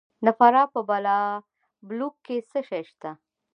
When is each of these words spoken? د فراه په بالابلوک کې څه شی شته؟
د 0.25 0.27
فراه 0.37 0.67
په 0.73 0.81
بالابلوک 0.89 2.15
کې 2.25 2.37
څه 2.49 2.59
شی 2.67 2.83
شته؟ 2.89 3.11